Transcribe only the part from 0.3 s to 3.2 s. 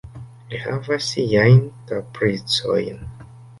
Li havas siajn kapricojn.